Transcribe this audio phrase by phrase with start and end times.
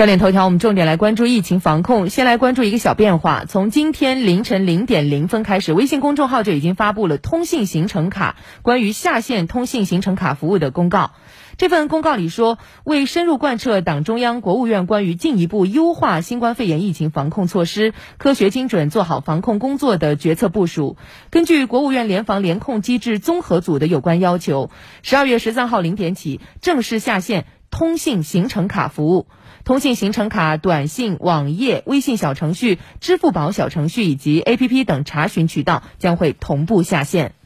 [0.00, 2.08] 焦点头条，我们重点来关注疫情防控。
[2.08, 11.10] 先来关注一个小变化，从今天凌晨零点零分开始，微信公众号就已经发布了通信行程卡关于下线通信行程卡服务的公告。
[11.58, 20.96] 这份公告里说，为深入贯彻党中央、国务院关于进一步优化新冠肺炎疫情防控措施、科学精准做好防控工作的决策部署，
[21.28, 24.70] 根据国务院联防联控机制综合组的有关要求，
[25.02, 27.44] 十二月十三号零点起正式下线
[27.80, 29.26] 通信行程卡服务。
[29.64, 37.39] 通信行程卡、短信、网页、微信小程序、支付宝小程序以及 APP 等查询渠道将会同步下线。